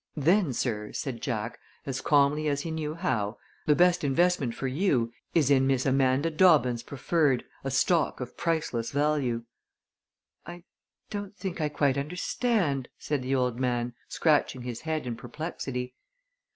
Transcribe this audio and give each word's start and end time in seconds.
"Then, 0.17 0.51
sir," 0.51 0.91
said 0.93 1.21
Jack, 1.21 1.59
as 1.85 2.01
calmly 2.01 2.47
as 2.47 2.61
he 2.61 2.71
knew 2.71 2.95
how, 2.95 3.37
"the 3.67 3.75
best 3.75 4.03
investment 4.03 4.55
for 4.55 4.67
you 4.67 5.13
is 5.35 5.51
in 5.51 5.67
Miss 5.67 5.85
Amanda 5.85 6.31
Dobbins 6.31 6.81
Preferred, 6.81 7.43
a 7.63 7.69
stock 7.69 8.19
of 8.19 8.35
priceless 8.35 8.89
value." 8.89 9.43
"I 10.43 10.63
don't 11.11 11.37
think 11.37 11.61
I 11.61 11.69
quite 11.69 11.99
understand," 11.99 12.89
said 12.97 13.21
the 13.21 13.35
old 13.35 13.59
man, 13.59 13.93
scratching 14.07 14.63
his 14.63 14.81
head 14.81 15.05
in 15.05 15.15
perplexity. 15.15 15.93